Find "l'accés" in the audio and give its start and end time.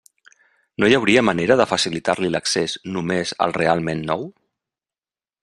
2.37-2.75